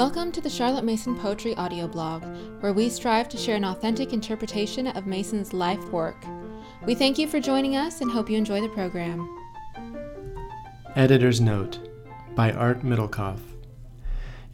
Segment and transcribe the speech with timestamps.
[0.00, 2.24] Welcome to the Charlotte Mason Poetry audio blog,
[2.60, 6.24] where we strive to share an authentic interpretation of Mason's life work.
[6.86, 9.28] We thank you for joining us and hope you enjoy the program.
[10.96, 11.86] Editor's Note
[12.34, 13.40] by Art Middlekauff.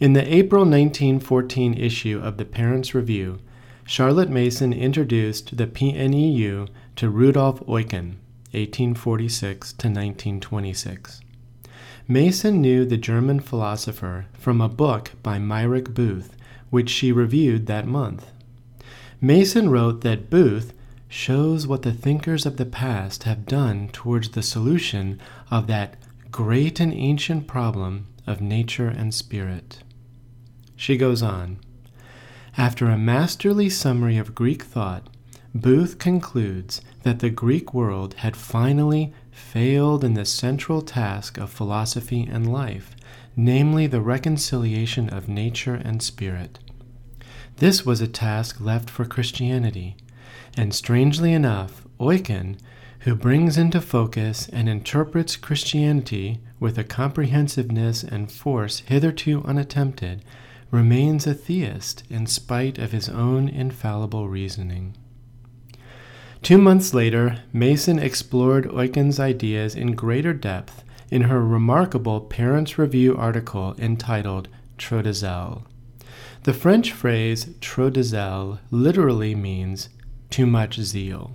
[0.01, 3.39] In the April 1914 issue of the Parents' Review,
[3.85, 8.17] Charlotte Mason introduced the PNEU to Rudolf Eucken,
[8.51, 11.21] 1846 to 1926.
[12.09, 16.37] Mason knew the German philosopher from a book by Meyrick Booth,
[16.71, 18.31] which she reviewed that month.
[19.21, 20.73] Mason wrote that Booth
[21.09, 25.97] shows what the thinkers of the past have done towards the solution of that
[26.31, 29.83] great and ancient problem of nature and spirit.
[30.77, 31.59] She goes on.
[32.57, 35.09] After a masterly summary of Greek thought,
[35.55, 42.27] Booth concludes that the Greek world had finally failed in the central task of philosophy
[42.31, 42.97] and life,
[43.37, 46.59] namely the reconciliation of nature and spirit.
[47.59, 49.97] This was a task left for Christianity,
[50.57, 52.57] and strangely enough, Eucken,
[53.01, 60.23] who brings into focus and interprets Christianity with a comprehensiveness and force hitherto unattempted,
[60.71, 64.97] remains a theist in spite of his own infallible reasoning.
[66.47, 73.17] Two months later, Mason explored Eucken's ideas in greater depth in her remarkable Parents' Review
[73.17, 74.47] article entitled
[74.79, 75.63] Trop de.
[76.45, 79.89] The French phrase trop de literally means
[80.31, 81.33] too much zeal.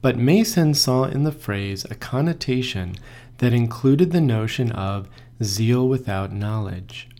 [0.00, 2.94] But Mason saw in the phrase a connotation
[3.38, 5.10] that included the notion of
[5.42, 7.10] zeal without knowledge.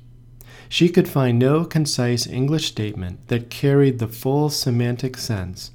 [0.71, 5.71] She could find no concise English statement that carried the full semantic sense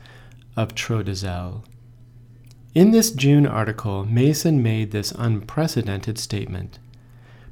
[0.56, 1.54] of trop de.
[2.74, 6.80] In this June article, Mason made this unprecedented statement.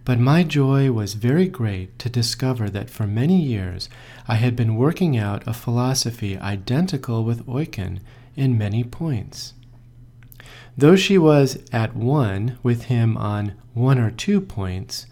[0.06, 3.88] But my joy was very great to discover that for many years
[4.28, 8.00] I had been working out a philosophy identical with Eucken
[8.36, 9.54] in many points.
[10.78, 15.06] Though she was at one with him on one or two points,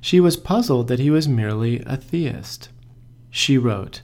[0.00, 2.68] she was puzzled that he was merely a theist.
[3.30, 4.00] She wrote,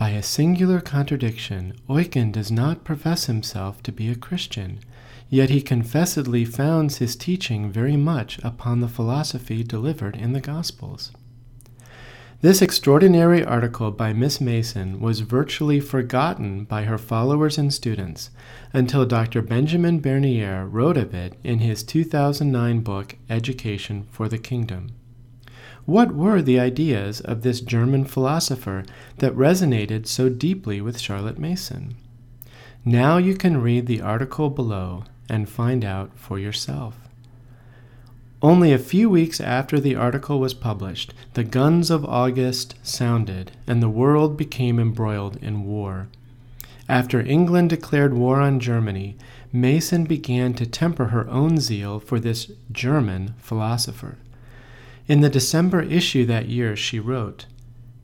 [0.00, 4.80] by a singular contradiction, Eucken does not profess himself to be a Christian,
[5.28, 11.12] yet he confessedly founds his teaching very much upon the philosophy delivered in the Gospels.
[12.40, 18.30] This extraordinary article by Miss Mason was virtually forgotten by her followers and students
[18.72, 19.42] until Dr.
[19.42, 24.92] Benjamin Bernier wrote of it in his 2009 book, Education for the Kingdom.
[25.90, 28.84] What were the ideas of this German philosopher
[29.18, 31.96] that resonated so deeply with Charlotte Mason?
[32.84, 36.96] Now you can read the article below and find out for yourself.
[38.40, 43.82] Only a few weeks after the article was published, the guns of August sounded and
[43.82, 46.06] the world became embroiled in war.
[46.88, 49.16] After England declared war on Germany,
[49.52, 54.18] Mason began to temper her own zeal for this German philosopher.
[55.08, 57.46] In the December issue that year, she wrote,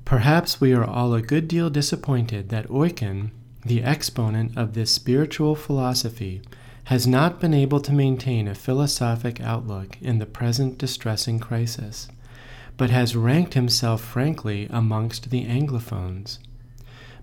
[0.04, 3.30] Perhaps we are all a good deal disappointed that Eucken,
[3.64, 6.42] the exponent of this spiritual philosophy,
[6.84, 12.06] has not been able to maintain a philosophic outlook in the present distressing crisis,
[12.76, 16.38] but has ranked himself frankly amongst the Anglophones.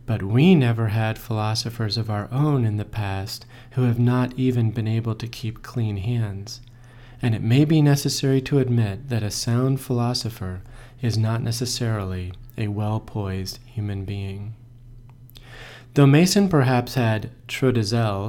[0.06, 4.72] But we never had philosophers of our own in the past who have not even
[4.72, 6.60] been able to keep clean hands
[7.24, 10.62] and it may be necessary to admit that a sound philosopher
[11.02, 14.54] is not necessarily a well poised human being.
[15.94, 17.76] Though Mason perhaps had trop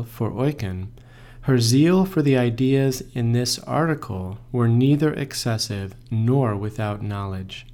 [0.06, 0.86] for Eucken,
[1.42, 7.66] her zeal for the ideas in this article were neither excessive nor without knowledge.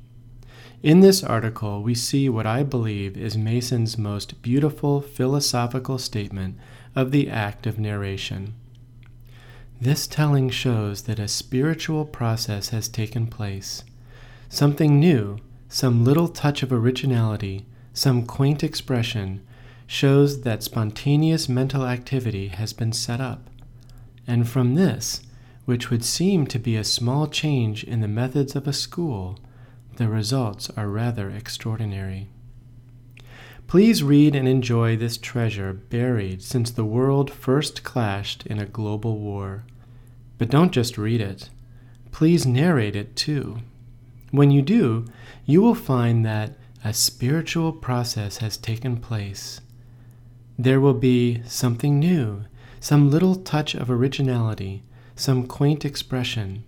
[0.83, 6.57] In this article, we see what I believe is Mason's most beautiful philosophical statement
[6.97, 8.55] of the act of narration.
[9.83, 13.83] This telling shows that a spiritual process has taken place.
[14.51, 15.39] Something new,
[15.71, 19.41] some little touch of originality, some quaint expression,
[19.87, 23.49] shows that spontaneous mental activity has been set up.
[24.27, 25.23] And from this,
[25.65, 29.39] which would seem to be a small change in the methods of a school,
[29.97, 32.29] the results are rather extraordinary.
[33.67, 39.17] Please read and enjoy this treasure buried since the world first clashed in a global
[39.17, 39.65] war.
[40.41, 41.51] But don't just read it,
[42.13, 43.59] please narrate it too.
[44.31, 45.05] When you do,
[45.45, 49.61] you will find that a spiritual process has taken place.
[50.59, 52.45] There will be something new,
[52.81, 54.83] some little touch of originality,
[55.15, 56.65] some quaint expression,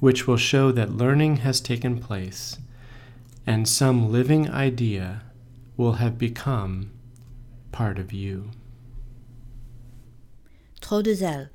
[0.00, 2.58] which will show that learning has taken place.
[3.46, 5.22] and some living idea
[5.76, 6.90] will have become
[7.72, 8.50] part of you.
[10.80, 11.48] Trop de zèle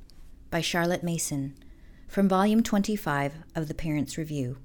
[0.50, 1.56] by Charlotte Mason
[2.08, 4.58] from volume 25 of the Parents' Review.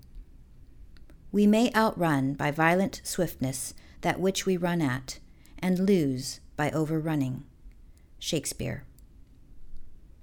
[1.33, 5.19] We may outrun by violent swiftness that which we run at,
[5.59, 7.45] and lose by overrunning.
[8.19, 8.85] Shakespeare.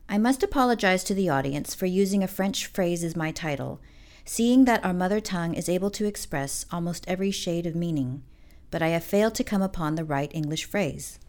[0.08, 3.82] I must apologize to the audience for using a French phrase as my title,
[4.26, 8.24] seeing that our mother tongue is able to express almost every shade of meaning,
[8.72, 11.20] but I have failed to come upon the right English phrase.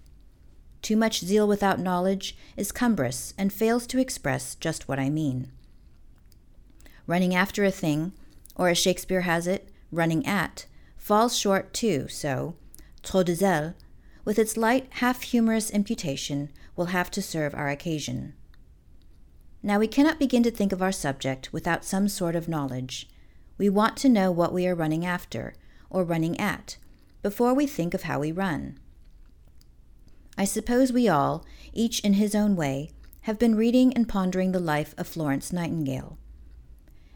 [0.82, 5.50] Too much zeal without knowledge is cumbrous and fails to express just what I mean.
[7.06, 8.12] Running after a thing,
[8.56, 10.66] or as Shakespeare has it, running at,
[10.96, 12.54] falls short too, so,
[13.02, 13.74] trop de zèle,
[14.24, 18.34] with its light, half humorous imputation, will have to serve our occasion.
[19.62, 23.08] Now, we cannot begin to think of our subject without some sort of knowledge.
[23.58, 25.54] We want to know what we are running after,
[25.90, 26.76] or running at,
[27.22, 28.78] before we think of how we run.
[30.40, 31.44] I suppose we all,
[31.74, 32.92] each in his own way,
[33.24, 36.16] have been reading and pondering the life of Florence Nightingale.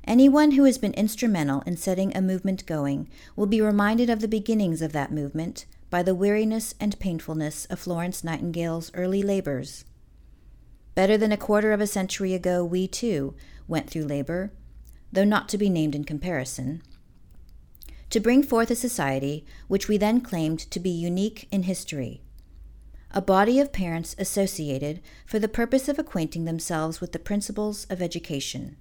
[0.07, 4.29] Anyone who has been instrumental in setting a movement going will be reminded of the
[4.29, 9.87] beginnings of that movement by the weariness and painfulness of Florence Nightingale's early labors.
[10.95, 13.35] Better than a quarter of a century ago, we too
[13.67, 14.53] went through labor,
[15.11, 16.83] though not to be named in comparison,
[18.11, 22.21] to bring forth a society which we then claimed to be unique in history.
[23.17, 28.03] A body of parents associated for the purpose of acquainting themselves with the principles of
[28.03, 28.77] education.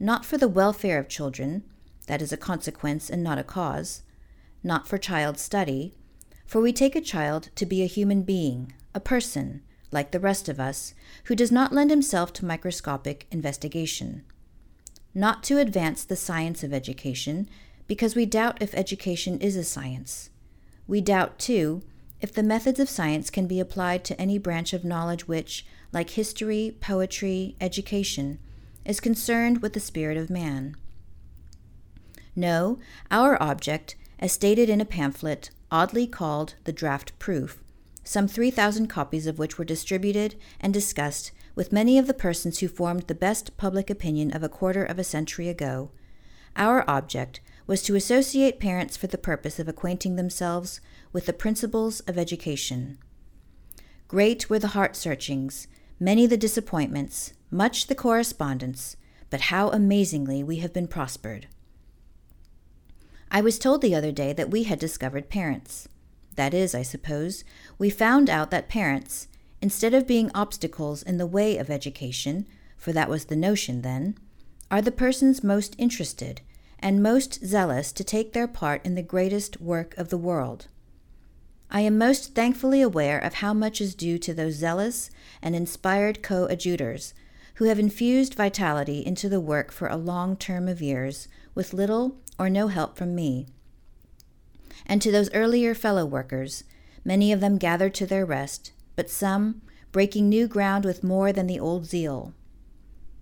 [0.00, 1.62] Not for the welfare of children,
[2.06, 4.04] that is a consequence and not a cause,
[4.64, 5.94] not for child study,
[6.46, 9.60] for we take a child to be a human being, a person,
[9.90, 10.94] like the rest of us,
[11.24, 14.24] who does not lend himself to microscopic investigation.
[15.14, 17.50] Not to advance the science of education,
[17.86, 20.30] because we doubt if education is a science.
[20.86, 21.82] We doubt, too,
[22.22, 26.10] if the methods of science can be applied to any branch of knowledge which, like
[26.10, 28.38] history, poetry, education,
[28.84, 30.76] is concerned with the spirit of man.
[32.36, 32.78] No,
[33.10, 37.62] our object, as stated in a pamphlet oddly called the Draft Proof,
[38.04, 42.68] some 3,000 copies of which were distributed and discussed with many of the persons who
[42.68, 45.90] formed the best public opinion of a quarter of a century ago,
[46.56, 47.40] our object
[47.72, 50.78] was to associate parents for the purpose of acquainting themselves
[51.10, 52.98] with the principles of education.
[54.08, 58.98] Great were the heart searchings, many the disappointments, much the correspondence,
[59.30, 61.46] but how amazingly we have been prospered.
[63.30, 65.88] I was told the other day that we had discovered parents.
[66.36, 67.42] That is, I suppose,
[67.78, 69.28] we found out that parents,
[69.62, 72.44] instead of being obstacles in the way of education,
[72.76, 74.18] for that was the notion then,
[74.70, 76.42] are the persons most interested
[76.82, 80.66] and most zealous to take their part in the greatest work of the world.
[81.70, 86.22] I am most thankfully aware of how much is due to those zealous and inspired
[86.22, 87.14] coadjutors
[87.54, 92.16] who have infused vitality into the work for a long term of years with little
[92.38, 93.46] or no help from me
[94.86, 96.64] and to those earlier fellow workers,
[97.04, 101.46] many of them gathered to their rest, but some breaking new ground with more than
[101.46, 102.34] the old zeal.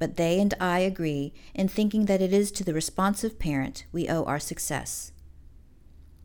[0.00, 4.08] But they and I agree in thinking that it is to the responsive parent we
[4.08, 5.12] owe our success.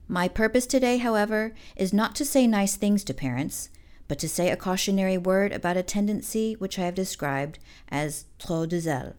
[0.08, 3.70] My purpose today, however, is not to say nice things to parents,
[4.08, 8.70] but to say a cautionary word about a tendency which I have described as trop
[8.70, 9.16] de zèle.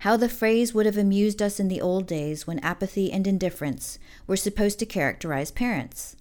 [0.00, 3.98] How the phrase would have amused us in the old days when apathy and indifference
[4.26, 6.16] were supposed to characterize parents.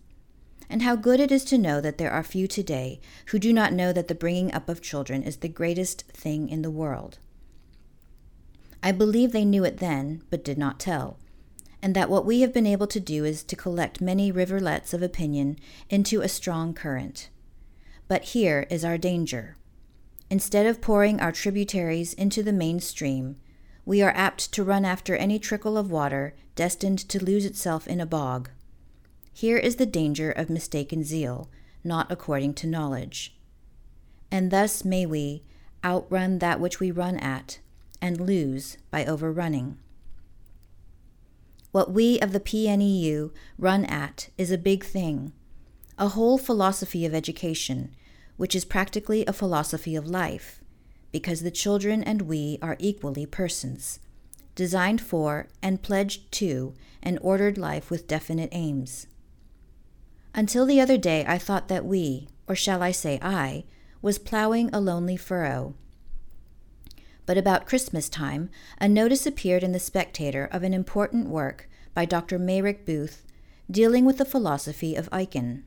[0.69, 3.73] And how good it is to know that there are few today who do not
[3.73, 7.17] know that the bringing up of children is the greatest thing in the world.
[8.83, 11.17] I believe they knew it then, but did not tell,
[11.81, 15.01] and that what we have been able to do is to collect many riverlets of
[15.01, 15.57] opinion
[15.89, 17.29] into a strong current.
[18.07, 19.57] But here is our danger.
[20.29, 23.37] Instead of pouring our tributaries into the main stream,
[23.85, 27.99] we are apt to run after any trickle of water destined to lose itself in
[27.99, 28.49] a bog.
[29.39, 31.49] Here is the danger of mistaken zeal,
[31.81, 33.37] not according to knowledge.
[34.29, 35.43] And thus may we
[35.81, 37.59] outrun that which we run at,
[38.01, 39.77] and lose by overrunning.
[41.71, 45.31] What we of the PNEU run at is a big thing,
[45.97, 47.95] a whole philosophy of education,
[48.35, 50.59] which is practically a philosophy of life
[51.13, 54.01] because the children and we are equally persons,
[54.55, 59.07] designed for and pledged to an ordered life with definite aims.
[60.33, 63.65] Until the other day, I thought that we, or shall I say I,
[64.01, 65.75] was plowing a lonely furrow.
[67.25, 72.05] But about Christmas time, a notice appeared in the Spectator of an important work by
[72.05, 72.39] Dr.
[72.39, 73.25] Meyrick Booth,
[73.69, 75.63] dealing with the philosophy of Eucken.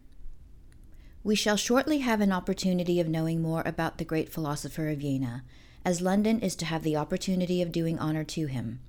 [1.25, 5.45] We shall shortly have an opportunity of knowing more about the great philosopher of Jena,
[5.85, 8.81] as London is to have the opportunity of doing honor to him.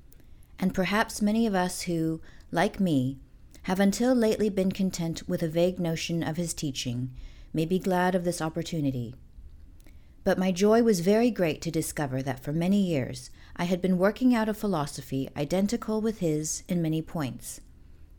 [0.57, 3.19] And perhaps many of us who, like me,
[3.63, 7.11] have until lately been content with a vague notion of his teaching,
[7.53, 9.15] may be glad of this opportunity.
[10.23, 13.97] But my joy was very great to discover that for many years I had been
[13.97, 17.61] working out a philosophy identical with his in many points,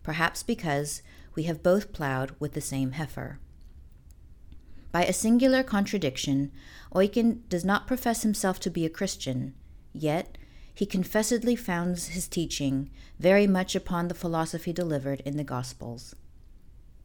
[0.03, 1.03] perhaps because
[1.35, 3.39] we have both plowed with the same heifer.
[4.93, 6.53] By a singular contradiction,
[6.95, 9.55] Eucken does not profess himself to be a Christian,
[9.93, 10.39] yet
[10.75, 16.15] he confessedly founds his teaching very much upon the philosophy delivered in the Gospels.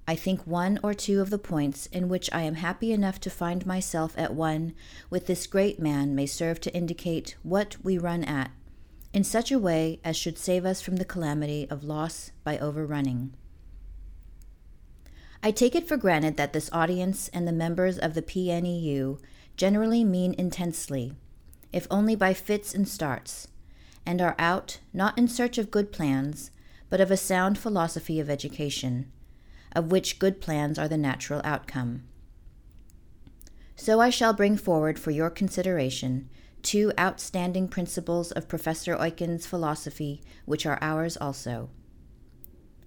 [0.08, 3.30] I think one or two of the points in which I am happy enough to
[3.30, 4.74] find myself at one
[5.12, 8.50] with this great man may serve to indicate what we run at,
[9.14, 13.36] in such a way as should save us from the calamity of loss by overrunning.
[15.44, 19.20] I take it for granted that this audience and the members of the PNEU
[19.56, 21.14] generally mean intensely,
[21.72, 23.48] if only by fits and starts,
[24.10, 26.50] and are out not in search of good plans,
[26.90, 29.12] but of a sound philosophy of education,
[29.76, 32.02] of which good plans are the natural outcome.
[33.76, 36.28] So I shall bring forward for your consideration
[36.64, 41.70] two outstanding principles of Professor Eucken's philosophy, which are ours also.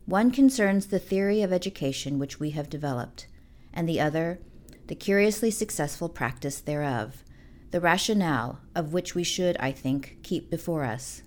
[0.07, 3.29] One concerns the theory of education which we have developed,
[3.73, 4.41] and the other,
[4.89, 7.23] the curiously successful practice thereof,
[7.73, 11.23] the rationale of which we should, I think, keep before us.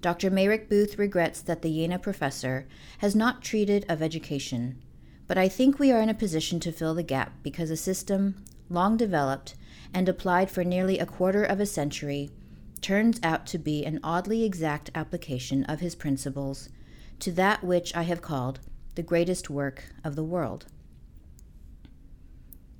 [0.00, 0.30] Dr.
[0.30, 2.66] Meyrick Booth regrets that the Jena professor
[2.98, 4.82] has not treated of education,
[5.26, 8.44] but I think we are in a position to fill the gap because a system,
[8.70, 9.56] long developed
[9.92, 12.30] and applied for nearly a quarter of a century,
[12.80, 16.68] turns out to be an oddly exact application of his principles
[17.18, 18.60] to that which I have called
[18.94, 20.66] the greatest work of the world.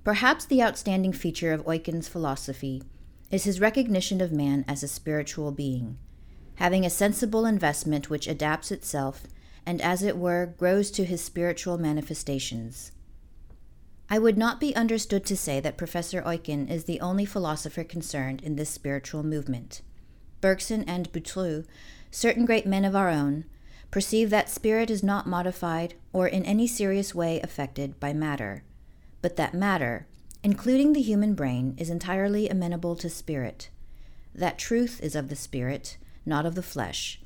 [0.06, 2.80] Perhaps the outstanding feature of Eucken's philosophy
[3.32, 5.98] is his recognition of man as a spiritual being,
[6.54, 9.24] having a sensible investment which adapts itself
[9.66, 12.92] and, as it were, grows to his spiritual manifestations.
[14.08, 18.44] I would not be understood to say that Professor Eucken is the only philosopher concerned
[18.44, 19.82] in this spiritual movement.
[20.40, 21.64] Bergson and Boutroux,
[22.12, 23.44] certain great men of our own,
[23.90, 28.62] perceive that spirit is not modified or in any serious way affected by matter,
[29.26, 30.06] but that matter,
[30.44, 33.70] including the human brain, is entirely amenable to spirit,
[34.32, 37.20] that truth is of the spirit, not of the flesh,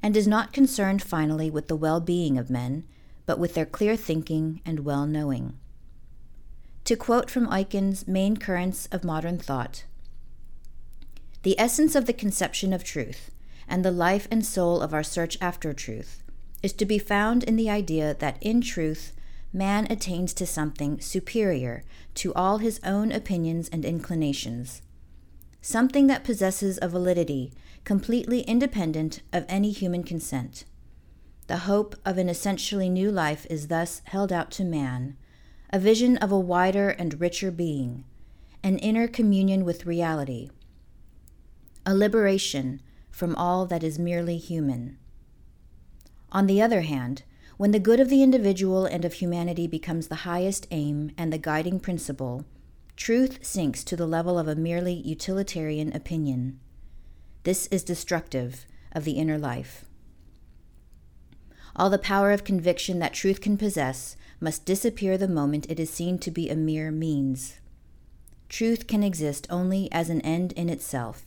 [0.00, 2.84] and is not concerned finally with the well being of men,
[3.26, 5.58] but with their clear thinking and well knowing.
[6.84, 9.82] To quote from Eucken's Main Currents of Modern Thought,
[11.42, 13.32] the essence of the conception of truth
[13.66, 16.22] and the life and soul of our search after truth
[16.62, 19.12] is to be found in the idea that in truth
[19.52, 24.82] man attains to something superior to all his own opinions and inclinations,
[25.60, 27.52] something that possesses a validity
[27.84, 30.64] completely independent of any human consent.
[31.48, 35.16] The hope of an essentially new life is thus held out to man,
[35.70, 38.04] a vision of a wider and richer being,
[38.62, 40.50] an inner communion with reality,
[41.84, 42.80] a liberation
[43.10, 44.96] from all that is merely human.
[46.30, 47.24] On the other hand,
[47.62, 51.38] when the good of the individual and of humanity becomes the highest aim and the
[51.38, 52.44] guiding principle,
[52.96, 56.58] truth sinks to the level of a merely utilitarian opinion.
[57.44, 59.84] This is destructive of the inner life.
[61.76, 65.88] All the power of conviction that truth can possess must disappear the moment it is
[65.88, 67.60] seen to be a mere means.
[68.48, 71.26] Truth can exist only as an end in itself.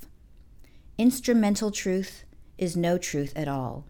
[0.98, 2.26] Instrumental truth
[2.58, 3.86] is no truth at all.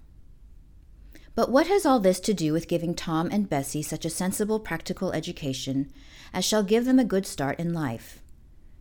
[1.36, 4.60] But what has all this to do with giving Tom and Bessie such a sensible
[4.60, 5.92] practical education
[6.34, 8.22] as shall give them a good start in life?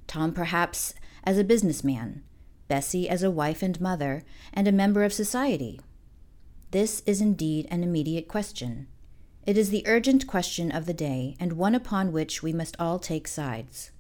[0.07, 0.95] Tom, perhaps,
[1.25, 2.23] as a businessman,
[2.69, 5.81] Bessie as a wife and mother, and a member of society?
[6.71, 8.87] This is indeed an immediate question.
[9.47, 12.99] It is the urgent question of the day, and one upon which we must all
[12.99, 13.91] take sides.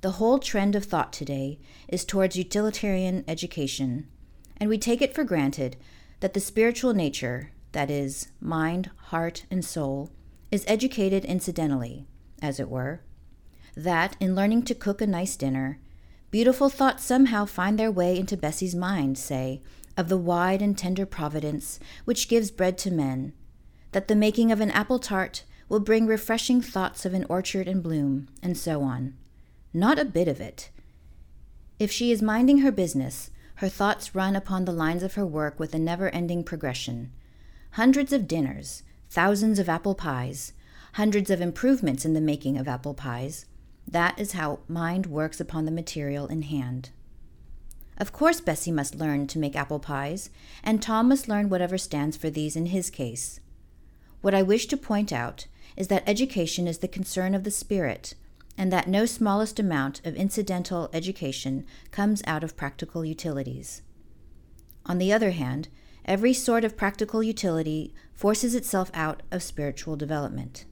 [0.00, 4.08] The whole trend of thought today is towards utilitarian education,
[4.56, 5.76] and we take it for granted
[6.20, 10.08] that the spiritual nature, that is, mind, heart, and soul,
[10.50, 12.06] is educated incidentally,
[12.40, 13.02] as it were.
[13.76, 15.78] That, in learning to cook a nice dinner,
[16.30, 19.60] beautiful thoughts somehow find their way into Bessie's mind, say,
[19.94, 23.34] of the wide and tender providence which gives bread to men,
[23.92, 27.82] that the making of an apple tart will bring refreshing thoughts of an orchard in
[27.82, 29.12] bloom, and so on.
[29.74, 30.70] Not a bit of it.
[31.78, 35.60] If she is minding her business, her thoughts run upon the lines of her work
[35.60, 37.12] with a never ending progression,
[37.76, 40.54] hundreds of dinners, thousands of apple pies,
[40.94, 43.44] hundreds of improvements in the making of apple pies.
[43.86, 46.88] That is how mind works upon the material in hand.
[47.98, 50.30] Of course, Bessie must learn to make apple pies,
[50.64, 53.40] and Tom must learn whatever stands for these in his case.
[54.22, 58.14] What I wish to point out is that education is the concern of the spirit,
[58.56, 63.82] and that no smallest amount of incidental education comes out of practical utilities.
[64.86, 65.68] On the other hand,
[66.06, 70.64] every sort of practical utility forces itself out of spiritual development.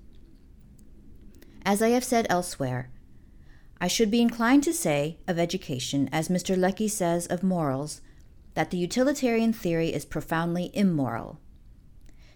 [1.67, 2.91] As I have said elsewhere,
[3.81, 6.57] I should be inclined to say of education, as Mr.
[6.57, 8.01] Lecky says of morals,
[8.55, 11.41] that the utilitarian theory is profoundly immoral.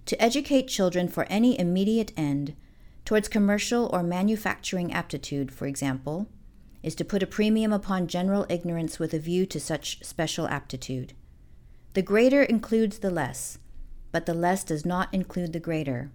[0.07, 2.57] To educate children for any immediate end,
[3.05, 6.29] towards commercial or manufacturing aptitude, for example,
[6.83, 11.13] is to put a premium upon general ignorance with a view to such special aptitude.
[11.99, 13.59] The greater includes the less,
[14.13, 16.13] but the less does not include the greater.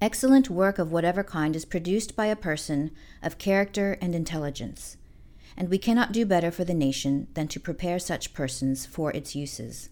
[0.00, 4.96] Excellent work of whatever kind is produced by a person of character and intelligence,
[5.54, 9.36] and we cannot do better for the nation than to prepare such persons for its
[9.36, 9.90] uses.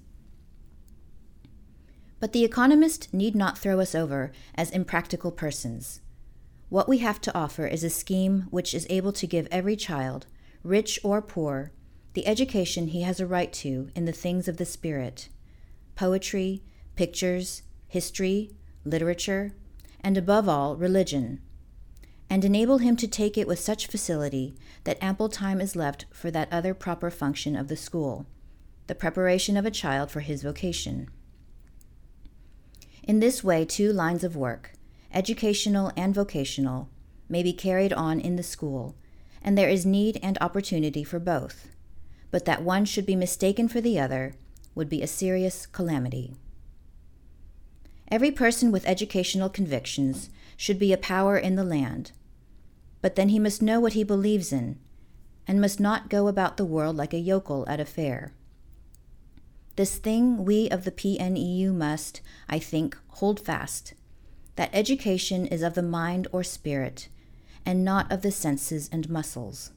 [2.19, 6.01] But the economist need not throw us over as impractical persons.
[6.71, 10.29] What we have to offer is a scheme which is able to give every child,
[10.65, 11.73] rich or poor,
[12.15, 15.29] the education he has a right to in the things of the Spirit
[15.95, 16.63] poetry,
[16.97, 18.51] pictures, history,
[18.85, 19.53] literature,
[20.03, 21.41] and above all, religion,
[22.31, 26.31] and enable him to take it with such facility that ample time is left for
[26.31, 28.27] that other proper function of the school,
[28.87, 31.09] the preparation of a child for his vocation.
[33.03, 34.73] In this way, two lines of work,
[35.13, 36.89] educational and vocational,
[37.29, 38.95] may be carried on in the school,
[39.43, 41.69] and there is need and opportunity for both.
[42.31, 44.35] But that one should be mistaken for the other
[44.75, 46.35] would be a serious calamity.
[48.09, 52.13] Every person with educational convictions should be a power in the land,
[53.03, 54.79] but then he must know what he believes in,
[55.47, 58.33] and must not go about the world like a yokel at a fair.
[59.77, 63.95] This thing we of the PNEU must, I think, hold fast
[64.57, 67.09] that education is of the mind or spirit,
[67.65, 69.71] and not of the senses and muscles.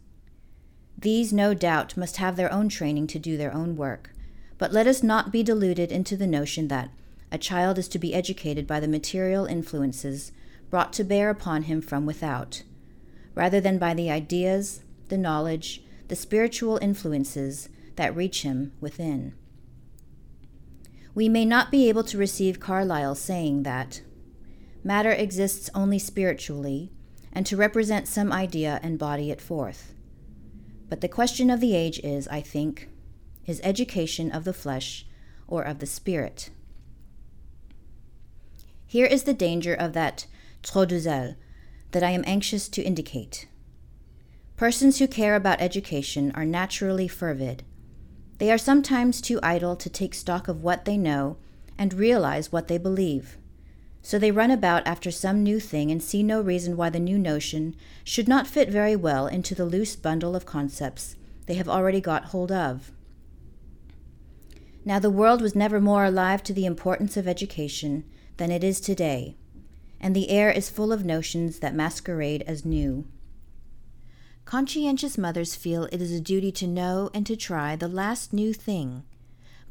[0.97, 4.12] These, no doubt, must have their own training to do their own work,
[4.58, 6.91] but let us not be deluded into the notion that
[7.32, 10.32] a child is to be educated by the material influences
[10.69, 12.63] brought to bear upon him from without,
[13.36, 19.34] rather than by the ideas, the knowledge, the spiritual influences that reach him within.
[21.15, 24.01] We may not be able to receive Carlyle's saying that
[24.84, 26.91] matter exists only spiritually,
[27.32, 29.93] and to represent some idea and body it forth.
[30.89, 32.89] But the question of the age is, I think,
[33.46, 35.06] is education of the flesh
[35.48, 36.50] or of the spirit?
[38.86, 40.28] Here is the danger of that
[40.62, 41.36] trop de zèle
[41.91, 43.48] that I am anxious to indicate.
[44.56, 47.63] Persons who care about education are naturally fervid.
[48.38, 51.38] They are sometimes too idle to take stock of what they know
[51.78, 53.38] and realize what they believe.
[54.04, 57.18] So they run about after some new thing and see no reason why the new
[57.18, 62.02] notion should not fit very well into the loose bundle of concepts they have already
[62.02, 62.92] got hold of.
[64.86, 68.04] Now, the world was never more alive to the importance of education
[68.36, 69.38] than it is today,
[70.02, 73.08] and the air is full of notions that masquerade as new.
[74.44, 78.54] Conscientious mothers feel it is a duty to know and to try the last new
[78.54, 79.04] thing.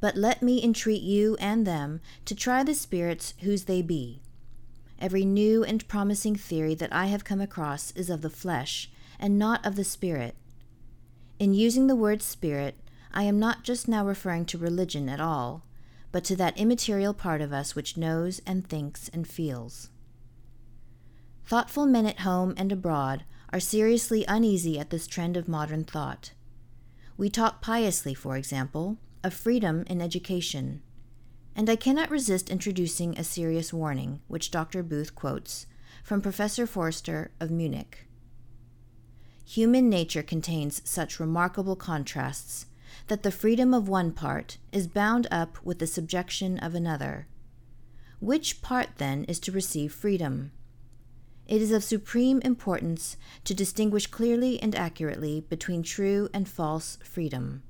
[0.01, 4.22] But let me entreat you and them to try the spirits whose they be.
[5.03, 8.89] Every new and promising theory that I have come across is of the flesh,
[9.19, 10.37] and not of the spirit.
[11.41, 12.77] In using the word spirit,
[13.13, 15.67] I am not just now referring to religion at all,
[16.13, 19.91] but to that immaterial part of us which knows and thinks and feels.
[21.47, 26.31] Thoughtful men at home and abroad are seriously uneasy at this trend of modern thought.
[27.17, 30.81] We talk piously, for example, of freedom in education.
[31.55, 34.83] And I cannot resist introducing a serious warning, which Dr.
[34.83, 35.67] Booth quotes
[36.03, 38.07] from Professor Foerster of Munich.
[39.45, 42.67] Human nature contains such remarkable contrasts
[43.09, 47.27] that the freedom of one part is bound up with the subjection of another.
[48.21, 50.53] Which part, then, is to receive freedom?
[51.49, 57.63] It is of supreme importance to distinguish clearly and accurately between true and false freedom.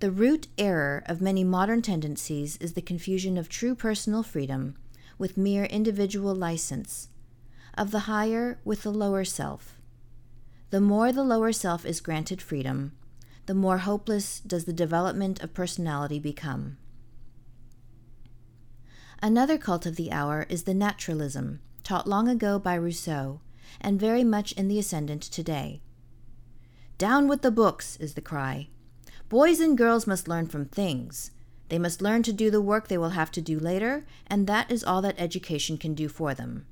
[0.00, 4.76] The root error of many modern tendencies is the confusion of true personal freedom
[5.18, 7.10] with mere individual license,
[7.76, 9.76] of the higher with the lower self.
[10.70, 12.92] The more the lower self is granted freedom,
[13.44, 16.78] the more hopeless does the development of personality become.
[19.22, 23.42] Another cult of the hour is the naturalism, taught long ago by Rousseau,
[23.82, 25.82] and very much in the ascendant today.
[26.96, 28.68] Down with the books is the cry.
[29.30, 31.30] Boys and girls must learn from things.
[31.68, 34.68] They must learn to do the work they will have to do later, and that
[34.72, 36.66] is all that education can do for them.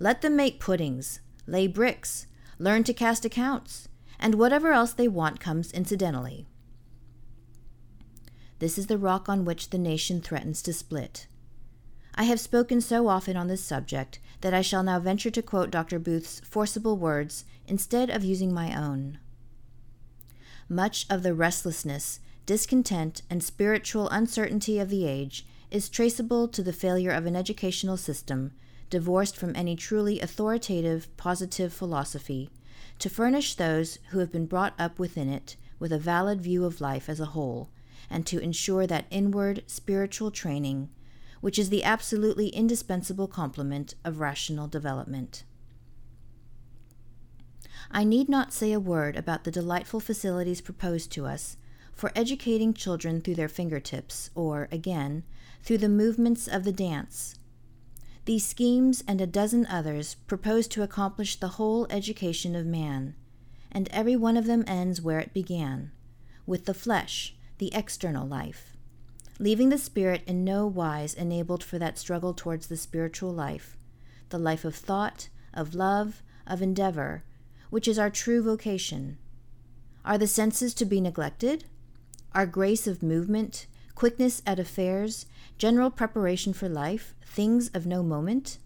[0.00, 2.26] Let them make puddings, lay bricks,
[2.58, 3.86] learn to cast accounts,
[4.18, 6.48] and whatever else they want comes incidentally.
[8.58, 11.28] This is the rock on which the nation threatens to split.
[12.16, 15.70] I have spoken so often on this subject that I shall now venture to quote
[15.70, 16.00] Dr.
[16.00, 19.20] Booth's forcible words instead of using my own.
[20.72, 26.72] Much of the restlessness, discontent, and spiritual uncertainty of the age is traceable to the
[26.72, 28.52] failure of an educational system
[28.88, 32.50] divorced from any truly authoritative positive philosophy
[33.00, 36.80] to furnish those who have been brought up within it with a valid view of
[36.80, 37.68] life as a whole,
[38.08, 40.88] and to ensure that inward spiritual training,
[41.40, 45.42] which is the absolutely indispensable complement of rational development.
[47.92, 51.56] I need not say a word about the delightful facilities proposed to us
[51.92, 55.24] for educating children through their fingertips, or, again,
[55.62, 57.34] through the movements of the dance.
[58.26, 63.16] These schemes and a dozen others propose to accomplish the whole education of man,
[63.72, 65.90] and every one of them ends where it began,
[66.46, 68.76] with the flesh, the external life,
[69.40, 73.76] leaving the spirit in no wise enabled for that struggle towards the spiritual life,
[74.28, 77.24] the life of thought, of love, of endeavor,
[77.70, 79.16] which is our true vocation.
[80.04, 81.64] Are the senses to be neglected?
[82.32, 85.26] Our grace of movement, quickness at affairs,
[85.58, 88.58] general preparation for life, things of no moment?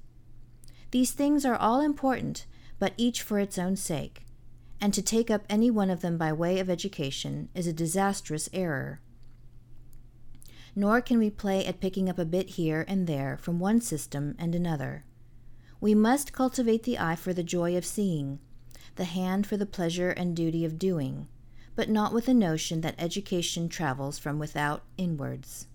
[0.90, 2.47] These things are all important,
[2.79, 4.27] but each for its own sake,
[4.81, 8.49] and to take up any one of them by way of education is a disastrous
[8.53, 9.01] error.
[10.77, 14.35] Nor can we play at picking up a bit here and there from one system
[14.38, 15.05] and another.
[15.81, 18.38] We must cultivate the eye for the joy of seeing,
[18.96, 21.28] the hand for the pleasure and duty of doing,
[21.74, 25.66] but not with the notion that education travels from without inwards.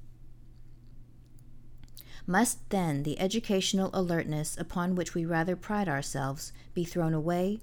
[2.26, 7.60] Must then the educational alertness upon which we rather pride ourselves be thrown away,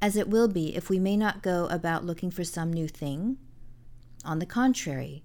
[0.00, 3.36] as it will be if we may not go about looking for some new thing?
[4.24, 5.22] On the contrary,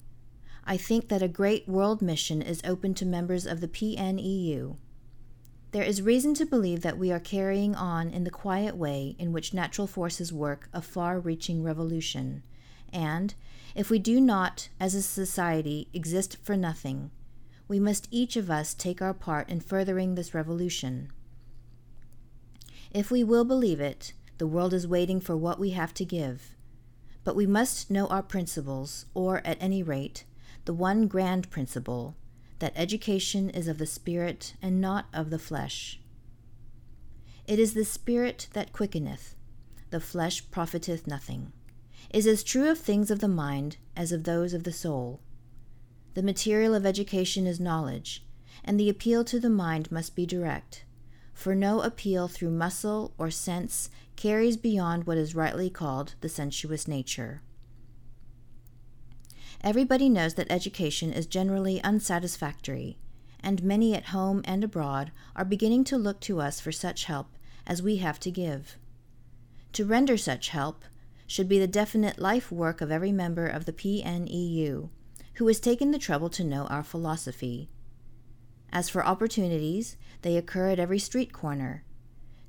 [0.66, 4.76] I think that a great world mission is open to members of the PNEU.
[5.78, 9.32] There is reason to believe that we are carrying on in the quiet way in
[9.32, 12.42] which natural forces work a far reaching revolution,
[12.92, 13.36] and,
[13.76, 17.12] if we do not, as a society, exist for nothing,
[17.68, 21.12] we must each of us take our part in furthering this revolution.
[22.90, 26.56] If we will believe it, the world is waiting for what we have to give.
[27.24, 30.24] But we must know our principles, or, at any rate,
[30.66, 32.16] the one grand principle
[32.60, 36.00] that education is of the Spirit and not of the flesh.
[37.46, 39.36] It is the Spirit that quickeneth,
[39.90, 41.54] the flesh profiteth nothing,
[42.14, 45.22] is as true of things of the mind as of those of the soul.
[46.14, 48.26] The material of education is knowledge,
[48.64, 50.84] and the appeal to the mind must be direct,
[51.34, 56.88] for no appeal through muscle or sense carries beyond what is rightly called the sensuous
[56.88, 57.44] nature.
[59.62, 62.98] Everybody knows that education is generally unsatisfactory,
[63.40, 67.28] and many at home and abroad are beginning to look to us for such help
[67.66, 68.78] as we have to give.
[69.74, 70.84] To render such help
[71.26, 74.90] should be the definite life work of every member of the PNEU
[75.36, 77.70] who has taken the trouble to know our philosophy.
[78.72, 81.84] As for opportunities, they occur at every street corner.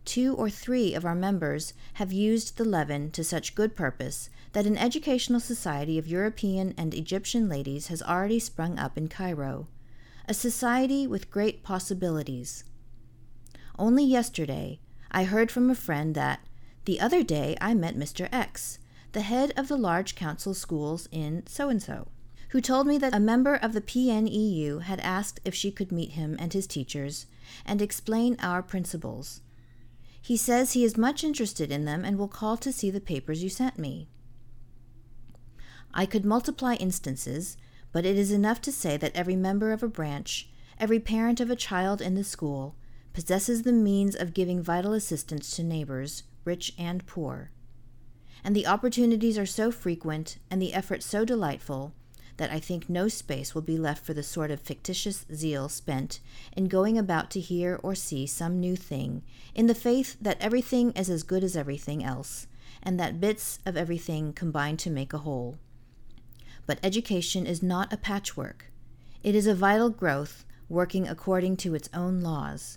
[0.04, 4.66] Two or three of our members have used the leaven to such good purpose that
[4.66, 9.68] an educational society of European and Egyptian ladies has already sprung up in Cairo,
[10.26, 12.64] a society with great possibilities.
[13.78, 14.80] Only yesterday,
[15.10, 16.40] I heard from a friend that
[16.84, 18.28] the other day I met Mr.
[18.32, 18.78] X,
[19.12, 22.08] the head of the large council schools in so and so
[22.50, 26.12] who told me that a member of the PNEU had asked if she could meet
[26.12, 27.26] him and his teachers
[27.66, 29.42] and explain our principles.
[30.20, 33.42] He says he is much interested in them and will call to see the papers
[33.42, 34.08] you sent me.
[35.98, 37.56] I could multiply instances,
[37.90, 41.50] but it is enough to say that every member of a branch, every parent of
[41.50, 42.76] a child in the school,
[43.12, 47.50] possesses the means of giving vital assistance to neighbors, rich and poor.
[48.44, 51.94] And the opportunities are so frequent and the effort so delightful
[52.36, 56.20] that I think no space will be left for the sort of fictitious zeal spent
[56.56, 60.92] in going about to hear or see some new thing, in the faith that everything
[60.92, 62.46] is as good as everything else,
[62.84, 65.58] and that bits of everything combine to make a whole.
[66.68, 68.70] But education is not a patchwork.
[69.22, 72.76] It is a vital growth, working according to its own laws,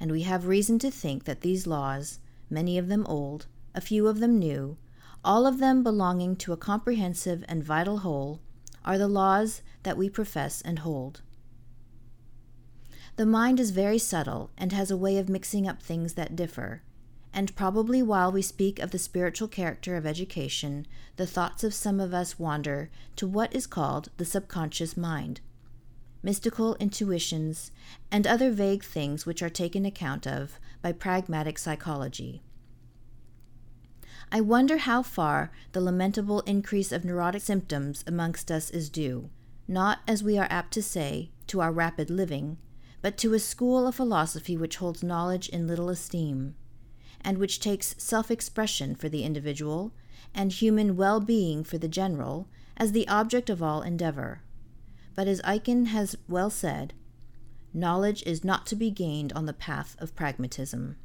[0.00, 4.08] and we have reason to think that these laws, many of them old, a few
[4.08, 4.78] of them new,
[5.22, 8.40] all of them belonging to a comprehensive and vital whole,
[8.82, 11.20] are the laws that we profess and hold.
[13.16, 16.80] The mind is very subtle and has a way of mixing up things that differ,
[17.32, 20.86] and probably while we speak of the spiritual character of education,
[21.16, 25.40] the thoughts of some of us wander to what is called the subconscious mind
[26.22, 27.70] mystical intuitions,
[28.10, 32.42] and other vague things which are taken account of by pragmatic psychology.
[34.30, 39.30] I wonder how far the lamentable increase of neurotic symptoms amongst us is due,
[39.66, 42.58] not, as we are apt to say, to our rapid living,
[43.00, 46.56] but to a school of philosophy which holds knowledge in little esteem,
[47.22, 49.92] and which takes self expression for the individual
[50.34, 54.42] and human well being for the general as the object of all endeavor.
[55.14, 56.94] But as Eucken has well said,
[57.74, 60.96] knowledge is not to be gained on the path of pragmatism.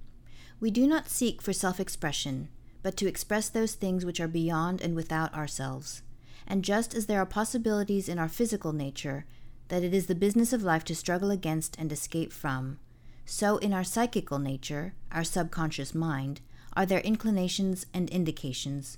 [0.60, 2.50] We do not seek for self expression,
[2.84, 6.04] but to express those things which are beyond and without ourselves.
[6.46, 9.26] And just as there are possibilities in our physical nature
[9.70, 12.78] that it is the business of life to struggle against and escape from,
[13.26, 16.42] so in our psychical nature, our subconscious mind,
[16.76, 18.98] are there inclinations and indications,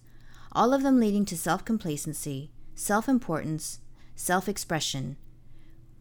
[0.52, 3.80] all of them leading to self complacency, self importance,
[4.16, 5.18] self expression,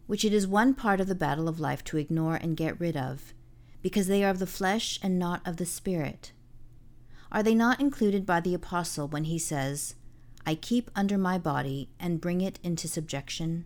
[0.07, 2.95] which it is one part of the battle of life to ignore and get rid
[2.95, 3.33] of,
[3.81, 6.31] because they are of the flesh and not of the spirit.
[7.31, 9.95] Are they not included by the Apostle when he says,
[10.45, 13.65] I keep under my body and bring it into subjection?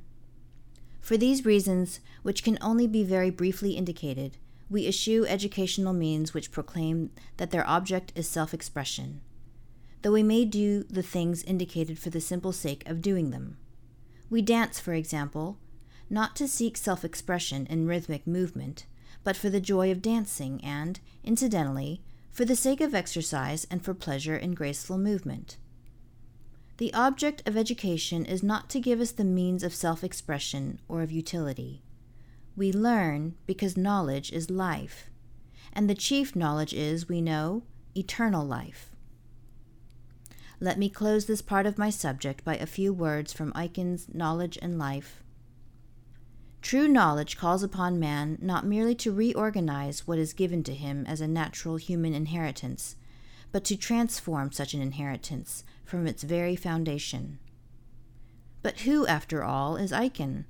[1.02, 4.38] For these reasons, which can only be very briefly indicated,
[4.69, 9.21] we eschew educational means which proclaim that their object is self expression,
[10.01, 13.58] though we may do the things indicated for the simple sake of doing them.
[14.29, 15.58] We dance, for example,
[16.10, 18.86] not to seek self expression in rhythmic movement,
[19.23, 22.01] but for the joy of dancing and, incidentally,
[22.32, 25.58] for the sake of exercise and for pleasure in graceful movement.
[26.77, 31.01] The object of education is not to give us the means of self expression or
[31.01, 31.82] of utility.
[32.55, 35.09] We learn because knowledge is life,
[35.71, 37.63] and the chief knowledge is, we know,
[37.95, 38.95] eternal life.
[40.59, 44.59] Let me close this part of my subject by a few words from Eucken's Knowledge
[44.62, 45.23] and Life.
[46.62, 51.21] True knowledge calls upon man not merely to reorganize what is given to him as
[51.21, 52.97] a natural human inheritance,
[53.53, 57.39] but to transform such an inheritance from its very foundation.
[58.62, 60.43] But who, after all, is Eucken?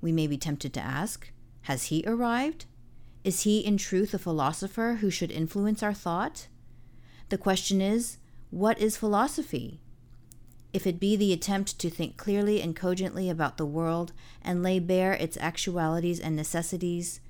[0.00, 1.30] We may be tempted to ask
[1.62, 2.66] Has he arrived?
[3.22, 6.48] Is he in truth a philosopher who should influence our thought?
[7.28, 8.18] The question is
[8.50, 9.80] what is philosophy?
[10.72, 14.78] If it be the attempt to think clearly and cogently about the world and lay
[14.78, 17.20] bare its actualities and necessities,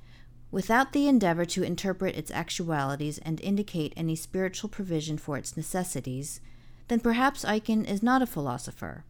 [0.50, 6.40] without the endeavor to interpret its actualities and indicate any spiritual provision for its necessities,
[6.88, 9.04] then perhaps Eucken is not a philosopher.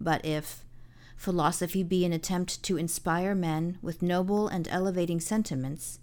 [0.00, 0.65] But if
[1.16, 5.98] philosophy be an attempt to inspire men with noble and elevating sentiments,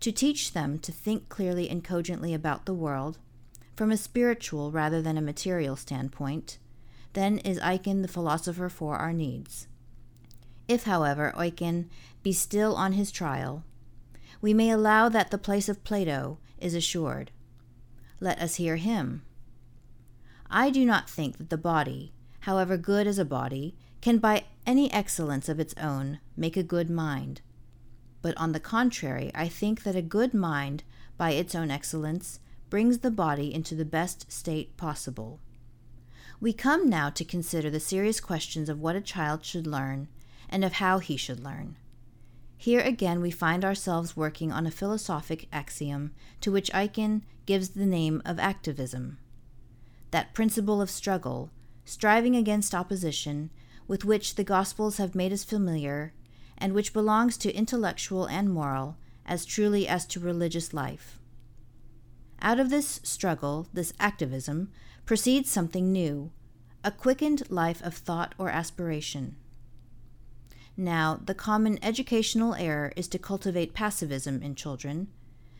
[0.00, 3.18] to teach them to think clearly and cogently about the world,
[3.74, 6.58] from a spiritual rather than a material standpoint,
[7.14, 9.66] then is Eucken the philosopher for our needs.
[10.68, 11.86] If, however, Eucken
[12.22, 13.64] be still on his trial,
[14.40, 17.30] we may allow that the place of Plato is assured.
[18.20, 19.22] Let us hear him.
[20.50, 24.92] I do not think that the body, however good as a body, can by any
[24.92, 27.40] excellence of its own make a good mind.
[28.20, 30.84] But on the contrary, I think that a good mind,
[31.16, 32.38] by its own excellence,
[32.68, 35.40] brings the body into the best state possible.
[36.38, 40.08] We come now to consider the serious questions of what a child should learn
[40.50, 41.78] and of how he should learn.
[42.58, 46.12] Here again we find ourselves working on a philosophic axiom
[46.42, 49.16] to which Eucken gives the name of activism.
[50.10, 51.48] That principle of struggle,
[51.86, 53.48] striving against opposition,
[53.86, 56.12] with which the Gospels have made us familiar,
[56.56, 61.18] and which belongs to intellectual and moral as truly as to religious life.
[62.40, 64.70] Out of this struggle, this activism,
[65.06, 66.30] proceeds something new
[66.82, 69.36] a quickened life of thought or aspiration.
[70.76, 75.08] Now, the common educational error is to cultivate passivism in children.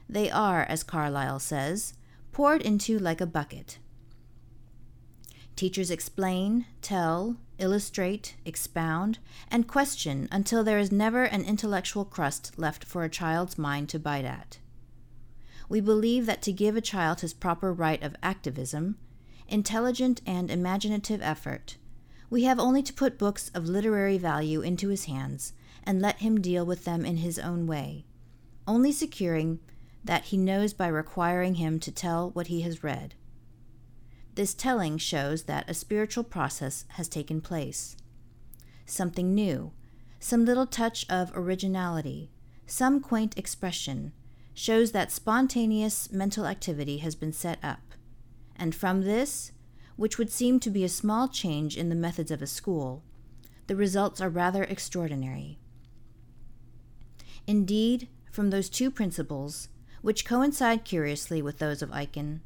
[0.06, 1.94] They are, as Carlyle says,
[2.32, 3.78] poured into like a bucket.
[5.57, 9.19] Teachers explain, tell, illustrate, expound,
[9.51, 13.99] and question until there is never an intellectual crust left for a child's mind to
[13.99, 14.59] bite at
[15.69, 18.97] we believe that to give a child his proper right of activism,
[19.49, 21.77] intelligent and imaginative effort,
[22.31, 25.53] we have only to put books of literary value into his hands
[25.85, 28.05] and let him deal with them in his own way,
[28.67, 29.61] only securing
[30.03, 33.14] that he knows by requiring him to tell what he has read.
[34.35, 37.97] This telling shows that a spiritual process has taken place.
[38.85, 39.73] Something new,
[40.18, 42.31] some little touch of originality,
[42.66, 44.12] some quaint expression,
[44.53, 47.94] shows that spontaneous mental activity has been set up.
[48.57, 49.53] And from this,
[49.97, 53.05] which would seem to be a small change in the methods of a school,
[53.68, 55.59] the results are rather extraordinary.
[57.47, 59.68] Indeed, from those two principles,
[60.03, 62.40] which coincide curiously with those of Eucken,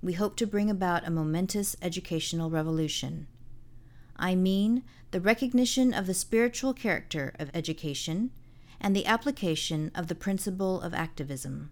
[0.00, 3.26] we hope to bring about a momentous educational revolution.
[4.16, 8.30] I mean the recognition of the spiritual character of education
[8.80, 11.70] and the application of the principle of activism.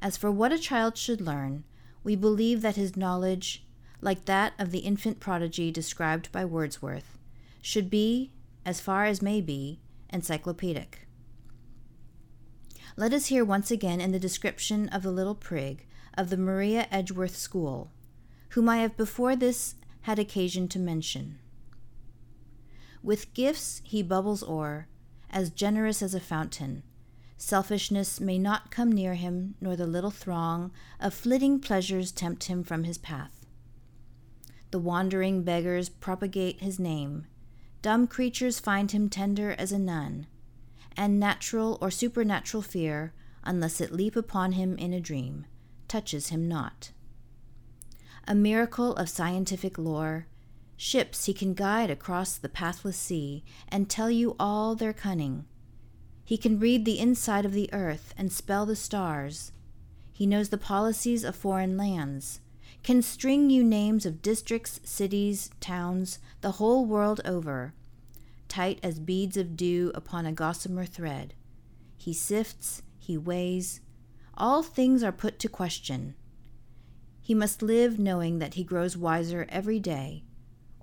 [0.00, 1.64] As for what a child should learn,
[2.02, 3.64] we believe that his knowledge,
[4.00, 7.18] like that of the infant prodigy described by Wordsworth,
[7.62, 8.30] should be,
[8.64, 11.06] as far as may be, encyclopedic.
[12.96, 16.88] Let us hear once again in the description of the little prig of the Maria
[16.90, 17.90] Edgeworth School,
[18.50, 21.38] whom I have before this had occasion to mention.
[23.02, 24.88] With gifts he bubbles o'er,
[25.30, 26.82] as generous as a fountain.
[27.36, 32.64] Selfishness may not come near him, nor the little throng of flitting pleasures tempt him
[32.64, 33.46] from his path.
[34.70, 37.26] The wandering beggars propagate his name.
[37.82, 40.26] Dumb creatures find him tender as a nun,
[40.96, 43.12] and natural or supernatural fear,
[43.44, 45.46] unless it leap upon him in a dream,
[45.88, 46.90] touches him not.
[48.28, 50.26] A miracle of scientific lore,
[50.76, 55.46] Ships he can guide across the pathless sea and tell you all their cunning.
[56.24, 59.52] He can read the inside of the earth and spell the stars.
[60.12, 62.40] He knows the policies of foreign lands,
[62.82, 67.74] can string you names of districts, cities, towns, the whole world over,
[68.48, 71.34] tight as beads of dew upon a gossamer thread.
[71.96, 73.80] He sifts, he weighs.
[74.36, 76.14] All things are put to question.
[77.20, 80.24] He must live knowing that he grows wiser every day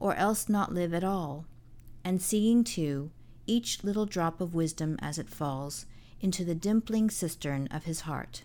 [0.04, 1.46] or else not live at all,
[2.04, 3.10] and seeing, too,
[3.48, 5.86] each little drop of wisdom as it falls
[6.20, 8.44] into the dimpling cistern of his heart.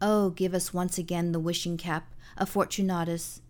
[0.00, 3.42] Oh, give us once again the wishing cap of Fortunatus,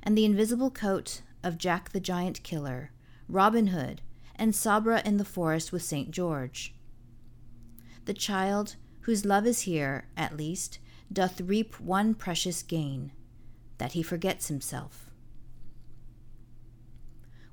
[0.00, 2.92] and the invisible coat of Jack the Giant Killer,
[3.28, 4.00] Robin Hood,
[4.36, 6.12] and Sabra in the forest with St.
[6.12, 6.72] George.
[8.04, 8.76] The child,
[9.08, 10.78] whose love is here, at least,
[11.10, 13.10] doth reap one precious gain,
[13.78, 15.08] that he forgets himself.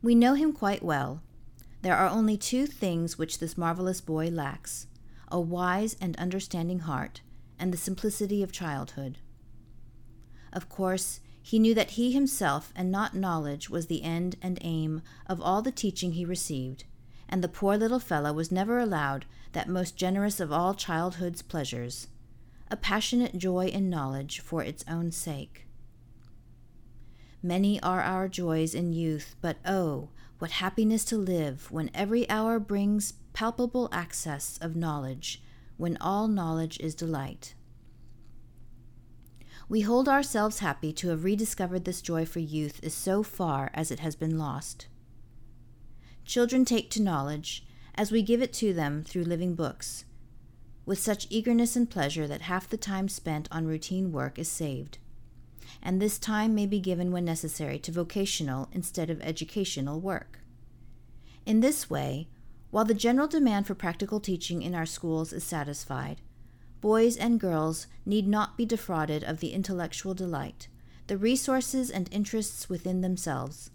[0.01, 1.21] We know him quite well.
[1.81, 4.87] There are only two things which this marvelous boy lacks
[5.29, 7.21] a wise and understanding heart,
[7.57, 9.19] and the simplicity of childhood.
[10.51, 15.01] Of course, he knew that he himself and not knowledge was the end and aim
[15.25, 16.83] of all the teaching he received,
[17.29, 22.07] and the poor little fellow was never allowed that most generous of all childhood's pleasures
[22.69, 25.65] a passionate joy in knowledge for its own sake.
[27.41, 32.59] Many are our joys in youth, but oh, what happiness to live when every hour
[32.59, 35.41] brings palpable access of knowledge,
[35.77, 37.53] when all knowledge is delight.
[39.69, 43.89] We hold ourselves happy to have rediscovered this joy for youth is so far as
[43.89, 44.87] it has been lost.
[46.25, 47.65] Children take to knowledge
[47.95, 50.05] as we give it to them through living books,
[50.85, 54.99] with such eagerness and pleasure that half the time spent on routine work is saved
[55.81, 60.39] and this time may be given when necessary to vocational instead of educational work.
[61.45, 62.27] In this way,
[62.71, 66.21] while the general demand for practical teaching in our schools is satisfied,
[66.81, 70.67] boys and girls need not be defrauded of the intellectual delight,
[71.07, 73.69] the resources and interests within themselves,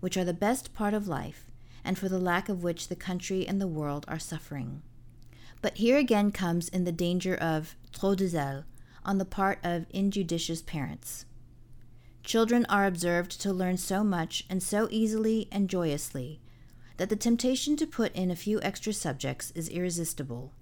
[0.00, 1.46] which are the best part of life,
[1.84, 4.82] and for the lack of which the country and the world are suffering.
[5.60, 8.64] But here again comes in the danger of trop de zèle
[9.04, 11.26] on the part of injudicious parents.
[12.22, 16.40] Children are observed to learn so much and so easily and joyously
[16.96, 20.52] that the temptation to put in a few extra subjects is irresistible.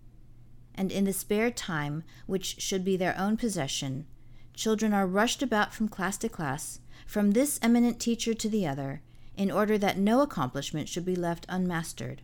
[0.75, 4.07] And in the spare time, which should be their own possession,
[4.55, 9.03] children are rushed about from class to class, from this eminent teacher to the other,
[9.37, 12.23] in order that no accomplishment should be left unmastered.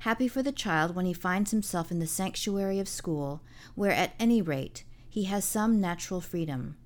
[0.00, 3.42] Happy for the child when he finds himself in the sanctuary of school,
[3.74, 6.76] where at any rate he has some natural freedom.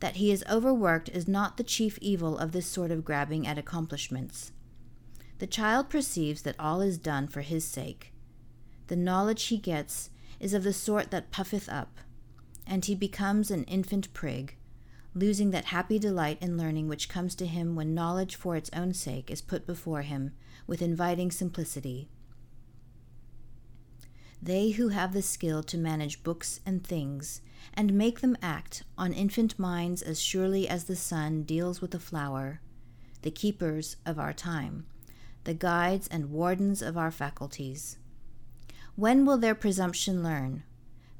[0.00, 3.56] That he is overworked is not the chief evil of this sort of grabbing at
[3.56, 4.52] accomplishments.
[5.38, 8.12] The child perceives that all is done for his sake.
[8.88, 12.00] The knowledge he gets is of the sort that puffeth up,
[12.66, 14.56] and he becomes an infant prig,
[15.14, 18.92] losing that happy delight in learning which comes to him when knowledge for its own
[18.92, 20.32] sake is put before him
[20.66, 22.08] with inviting simplicity.
[24.42, 27.40] They who have the skill to manage books and things,
[27.72, 31.98] and make them act on infant minds as surely as the sun deals with a
[31.98, 32.60] flower,
[33.22, 34.84] the keepers of our time,
[35.44, 37.96] the guides and wardens of our faculties.
[38.96, 40.64] When will their presumption learn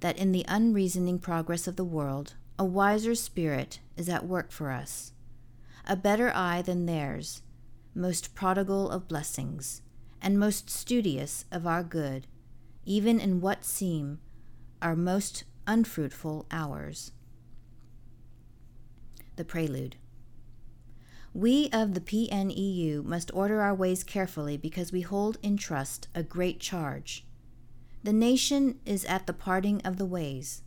[0.00, 4.70] that in the unreasoning progress of the world, a wiser spirit is at work for
[4.70, 5.12] us,
[5.88, 7.42] a better eye than theirs,
[7.94, 9.82] most prodigal of blessings,
[10.22, 12.26] and most studious of our good,
[12.84, 14.20] even in what seem
[14.80, 17.12] our most unfruitful hours.
[19.36, 19.96] The Prelude.
[21.32, 26.22] We of the PNEU must order our ways carefully because we hold in trust a
[26.22, 27.26] great charge.
[28.04, 30.62] The nation is at the parting of the ways.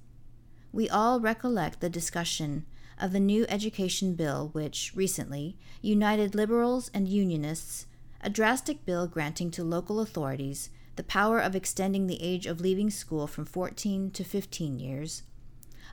[0.72, 2.66] We all recollect the discussion
[3.00, 7.86] of the new education bill, which, recently, united liberals and unionists,
[8.22, 12.90] a drastic bill granting to local authorities the power of extending the age of leaving
[12.90, 15.24] school from 14 to 15 years,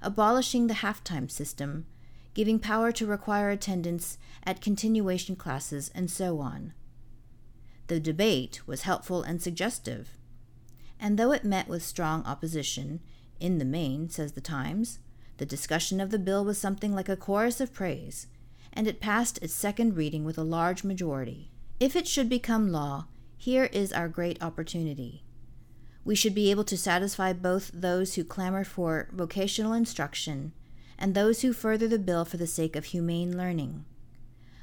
[0.00, 1.86] abolishing the half time system,
[2.32, 6.72] giving power to require attendance at continuation classes, and so on.
[7.86, 10.16] The debate was helpful and suggestive,
[10.98, 13.00] and though it met with strong opposition,
[13.44, 14.98] in the main, says the Times,
[15.36, 18.26] the discussion of the bill was something like a chorus of praise,
[18.72, 21.50] and it passed its second reading with a large majority.
[21.78, 25.24] If it should become law, here is our great opportunity.
[26.06, 30.52] We should be able to satisfy both those who clamor for vocational instruction
[30.98, 33.84] and those who further the bill for the sake of humane learning.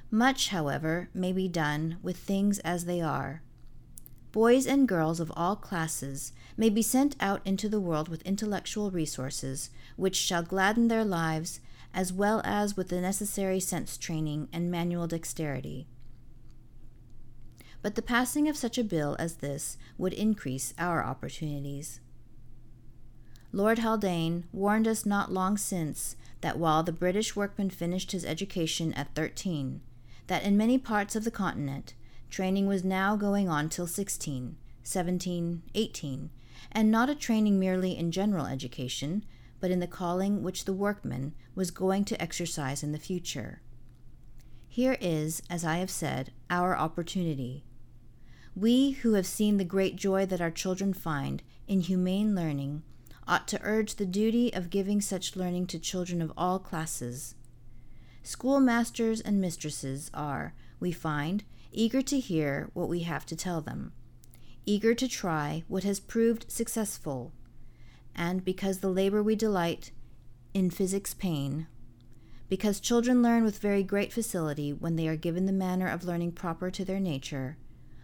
[0.09, 3.43] Much, however, may be done with things as they are.
[4.31, 8.91] Boys and girls of all classes may be sent out into the world with intellectual
[8.91, 11.59] resources which shall gladden their lives
[11.93, 15.87] as well as with the necessary sense training and manual dexterity
[17.81, 21.99] but the passing of such a bill as this would increase our opportunities.
[23.51, 28.93] Lord Haldane warned us not long since that while the British workman finished his education
[28.93, 29.81] at 13,
[30.27, 31.93] that in many parts of the continent
[32.31, 36.29] training was now going on till 16, 17, 18,
[36.71, 39.23] and not a training merely in general education,
[39.59, 43.61] but in the calling which the workman was going to exercise in the future.
[44.67, 47.65] Here is, as I have said, our opportunity
[48.55, 52.83] we who have seen the great joy that our children find in humane learning
[53.27, 57.35] ought to urge the duty of giving such learning to children of all classes.
[58.23, 63.93] Schoolmasters and mistresses are, we find, eager to hear what we have to tell them,
[64.65, 67.31] eager to try what has proved successful,
[68.15, 69.91] and because the labor we delight
[70.53, 71.67] in physics pain,
[72.49, 76.33] because children learn with very great facility when they are given the manner of learning
[76.33, 77.57] proper to their nature,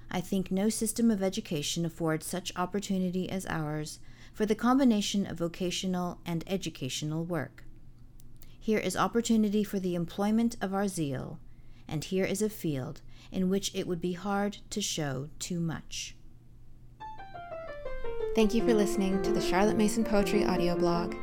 [0.09, 3.99] I think no system of education affords such opportunity as ours
[4.33, 7.65] for the combination of vocational and educational work.
[8.57, 11.39] Here is opportunity for the employment of our zeal,
[11.87, 13.01] and here is a field
[13.31, 16.15] in which it would be hard to show too much.
[18.35, 21.15] Thank you for listening to the Charlotte Mason Poetry audio blog.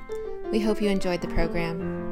[0.50, 2.03] We hope you enjoyed the program.